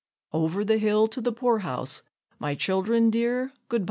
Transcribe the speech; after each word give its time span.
Over 0.33 0.65
the 0.65 0.79
hill 0.79 1.05
to 1.09 1.21
the 1.21 1.31
poor 1.31 1.59
house 1.59 2.01
my 2.39 2.55
child'rn 2.55 3.11
dear, 3.11 3.53
good 3.69 3.79
by! 3.79 3.79